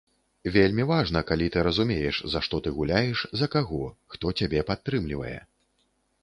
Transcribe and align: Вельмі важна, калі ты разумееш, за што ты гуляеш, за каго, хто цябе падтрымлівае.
Вельмі 0.53 0.83
важна, 0.91 1.21
калі 1.31 1.49
ты 1.55 1.65
разумееш, 1.67 2.21
за 2.35 2.41
што 2.47 2.61
ты 2.69 2.73
гуляеш, 2.79 3.21
за 3.43 3.49
каго, 3.57 3.83
хто 4.15 4.33
цябе 4.41 4.65
падтрымлівае. 4.73 5.37